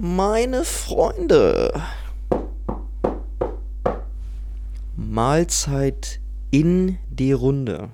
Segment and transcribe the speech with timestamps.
[0.00, 1.72] Meine Freunde,
[4.94, 6.20] Mahlzeit
[6.52, 7.88] in die Runde.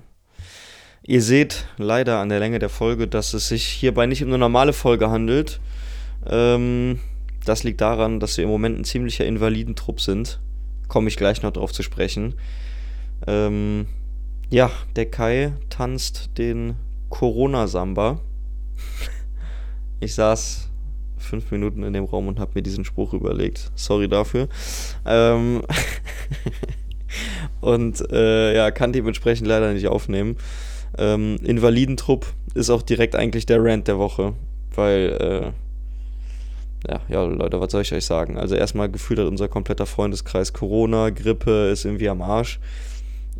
[1.01, 4.37] Ihr seht leider an der Länge der Folge, dass es sich hierbei nicht um eine
[4.37, 5.59] normale Folge handelt.
[6.27, 6.99] Ähm,
[7.43, 10.39] das liegt daran, dass wir im Moment ein ziemlicher Invalidentrupp sind.
[10.87, 12.35] Komme ich gleich noch drauf zu sprechen.
[13.25, 13.87] Ähm,
[14.51, 16.75] ja, der Kai tanzt den
[17.09, 18.21] Corona-Samba.
[20.01, 20.69] Ich saß
[21.25, 23.71] fünf Minuten in dem Raum und habe mir diesen Spruch überlegt.
[23.75, 24.47] Sorry dafür.
[25.05, 25.61] Ähm
[27.61, 30.37] und äh, ja, kann dementsprechend leider nicht aufnehmen.
[30.97, 34.33] Ähm, Invalidentrupp ist auch direkt eigentlich der Rant der Woche,
[34.73, 35.51] weil äh,
[36.87, 38.37] ja, ja, Leute, was soll ich euch sagen?
[38.37, 42.59] Also erstmal gefühlt hat unser kompletter Freundeskreis Corona, Grippe ist irgendwie am Arsch.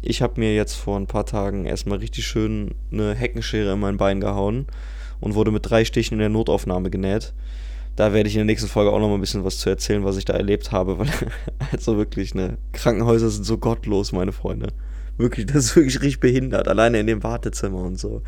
[0.02, 3.98] Ich habe mir jetzt vor ein paar Tagen erstmal richtig schön eine Heckenschere in mein
[3.98, 4.68] Bein gehauen
[5.20, 7.34] und wurde mit drei Stichen in der Notaufnahme genäht.
[7.96, 10.04] Da werde ich in der nächsten Folge auch noch mal ein bisschen was zu erzählen,
[10.04, 11.08] was ich da erlebt habe, weil
[11.72, 14.68] also wirklich, ne, Krankenhäuser sind so gottlos, meine Freunde.
[15.18, 18.22] Wirklich, das ist wirklich richtig behindert, alleine in dem Wartezimmer und so.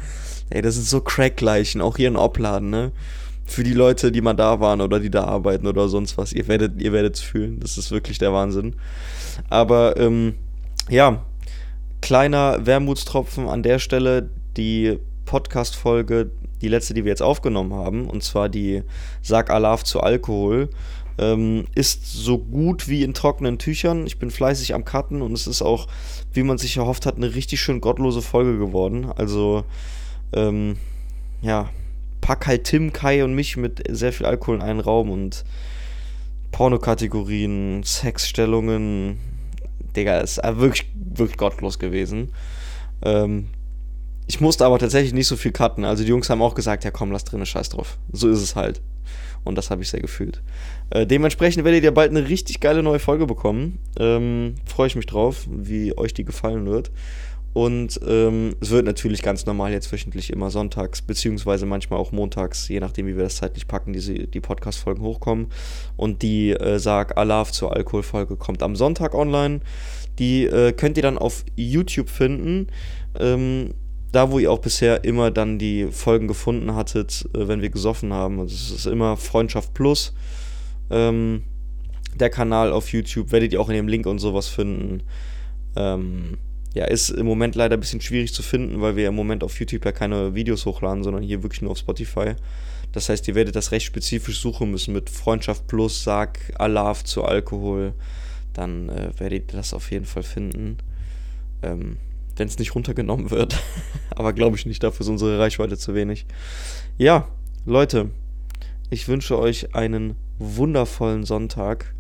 [0.50, 2.92] Ey, das sind so Crackleichen, auch hier in Opladen, ne?
[3.46, 6.48] Für die Leute, die mal da waren oder die da arbeiten oder sonst was, ihr
[6.48, 7.60] werdet, ihr werdet es fühlen.
[7.60, 8.76] Das ist wirklich der Wahnsinn.
[9.50, 10.36] Aber, ähm,
[10.90, 11.26] ja,
[12.02, 14.30] kleiner Wermutstropfen an der Stelle.
[14.56, 18.84] Die Podcast-Folge die letzte, die wir jetzt aufgenommen haben, und zwar die
[19.22, 20.70] Sag Alaf zu Alkohol,
[21.18, 24.06] ähm, ist so gut wie in trockenen Tüchern.
[24.06, 25.88] Ich bin fleißig am Cutten und es ist auch,
[26.34, 29.12] wie man sich erhofft hat, eine richtig schön gottlose Folge geworden.
[29.16, 29.66] Also,
[30.34, 30.78] ähm,
[31.42, 31.70] ja,
[32.22, 35.44] pack halt Tim, Kai und mich mit sehr viel Alkohol in einen Raum und
[36.52, 39.18] Pornokategorien, Sexstellungen.
[39.96, 42.32] Digga, ist wirklich, wirklich gottlos gewesen.
[43.02, 43.48] Ähm,
[44.28, 45.86] ich musste aber tatsächlich nicht so viel cutten.
[45.86, 47.98] Also die Jungs haben auch gesagt, ja komm, lass drin, scheiß drauf.
[48.12, 48.82] So ist es halt.
[49.44, 50.42] Und das habe ich sehr gefühlt.
[50.90, 53.80] Äh, dementsprechend werdet ihr bald eine richtig geile neue Folge bekommen.
[53.98, 56.92] Ähm, Freue ich mich drauf, wie euch die gefallen wird.
[57.54, 62.68] Und ähm, es wird natürlich ganz normal jetzt wöchentlich immer sonntags, beziehungsweise manchmal auch montags,
[62.68, 65.48] je nachdem, wie wir das zeitlich packen, diese, die Podcast-Folgen hochkommen.
[65.96, 69.62] Und die äh, Sag Alaf zur Alkoholfolge kommt am Sonntag online.
[70.20, 72.68] Die äh, könnt ihr dann auf YouTube finden.
[73.18, 73.74] Ähm,
[74.12, 78.14] da, wo ihr auch bisher immer dann die Folgen gefunden hattet, äh, wenn wir gesoffen
[78.14, 78.40] haben.
[78.40, 80.14] Also es ist immer Freundschaft Plus.
[80.90, 81.44] Ähm,
[82.16, 85.04] der Kanal auf YouTube werdet ihr auch in dem Link und sowas finden.
[85.76, 86.38] Ähm,
[86.74, 89.60] ja, ist im Moment leider ein bisschen schwierig zu finden, weil wir im Moment auf
[89.60, 92.36] YouTube ja keine Videos hochladen, sondern hier wirklich nur auf Spotify.
[92.92, 97.24] Das heißt, ihr werdet das recht spezifisch suchen müssen mit Freundschaft Plus, Sag, Alaf zu
[97.24, 97.94] Alkohol.
[98.54, 100.78] Dann äh, werdet ihr das auf jeden Fall finden.
[101.62, 101.98] Ähm,
[102.38, 103.62] wenn es nicht runtergenommen wird.
[104.16, 106.26] Aber glaube ich nicht, dafür ist unsere Reichweite zu wenig.
[106.98, 107.28] Ja,
[107.66, 108.12] Leute,
[108.90, 111.94] ich wünsche euch einen wundervollen Sonntag.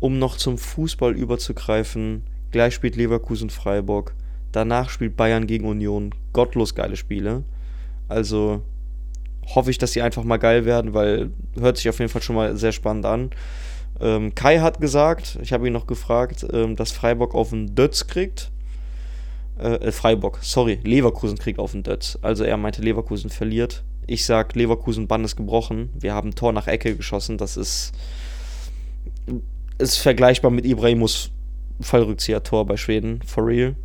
[0.00, 4.14] Um noch zum Fußball überzugreifen, gleich spielt Leverkusen Freiburg,
[4.50, 6.14] danach spielt Bayern gegen Union.
[6.32, 7.44] Gottlos geile Spiele.
[8.08, 8.62] Also
[9.54, 12.36] hoffe ich, dass sie einfach mal geil werden, weil hört sich auf jeden Fall schon
[12.36, 13.30] mal sehr spannend an.
[14.00, 18.06] Ähm, Kai hat gesagt, ich habe ihn noch gefragt, ähm, dass Freiburg auf den Dötz
[18.06, 18.50] kriegt.
[19.62, 22.18] Äh, äh, Freiburg, sorry, Leverkusen kriegt auf den Dötz.
[22.20, 23.84] Also er meinte, Leverkusen verliert.
[24.08, 25.90] Ich sag, Leverkusen Bann ist gebrochen.
[25.98, 27.38] Wir haben Tor nach Ecke geschossen.
[27.38, 27.92] Das ist,
[29.78, 31.30] ist vergleichbar mit Ibrahimus
[31.80, 33.76] Fallrückzieher-Tor bei Schweden, for real.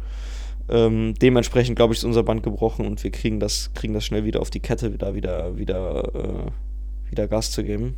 [0.70, 4.26] Ähm, dementsprechend, glaube ich, ist unser Band gebrochen und wir kriegen das, kriegen das schnell
[4.26, 7.96] wieder auf die Kette, da wieder, wieder, äh, wieder Gas zu geben.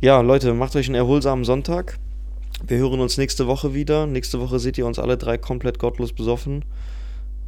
[0.00, 1.98] Ja, Leute, macht euch einen erholsamen Sonntag.
[2.66, 4.06] Wir hören uns nächste Woche wieder.
[4.06, 6.64] Nächste Woche seht ihr uns alle drei komplett gottlos besoffen.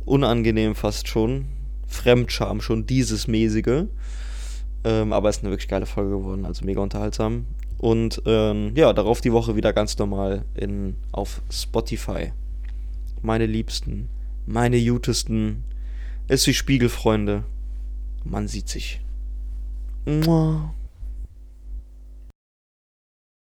[0.04, 1.46] Unangenehm fast schon.
[1.86, 3.84] Fremdscham schon, dieses mäßige.
[4.84, 7.46] Ähm, aber es ist eine wirklich geile Folge geworden, also mega unterhaltsam.
[7.78, 12.32] Und ähm, ja, darauf die Woche wieder ganz normal in, auf Spotify.
[13.20, 14.08] Meine Liebsten,
[14.46, 15.64] meine Jutesten,
[16.28, 17.44] ist wie Spiegelfreunde.
[18.24, 19.00] Man sieht sich.
[20.06, 20.72] Mua.